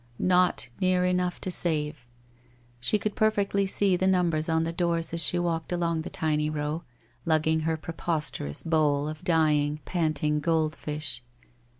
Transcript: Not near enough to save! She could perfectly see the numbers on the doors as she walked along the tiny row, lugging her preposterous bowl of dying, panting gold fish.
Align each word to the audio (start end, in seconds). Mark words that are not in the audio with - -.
Not 0.17 0.67
near 0.79 1.05
enough 1.05 1.39
to 1.41 1.51
save! 1.51 2.07
She 2.79 2.97
could 2.97 3.15
perfectly 3.15 3.67
see 3.67 3.95
the 3.95 4.07
numbers 4.07 4.49
on 4.49 4.63
the 4.63 4.73
doors 4.73 5.13
as 5.13 5.21
she 5.23 5.37
walked 5.37 5.71
along 5.71 6.01
the 6.01 6.09
tiny 6.09 6.49
row, 6.49 6.81
lugging 7.23 7.59
her 7.69 7.77
preposterous 7.77 8.63
bowl 8.63 9.07
of 9.07 9.23
dying, 9.23 9.79
panting 9.85 10.39
gold 10.39 10.75
fish. 10.75 11.21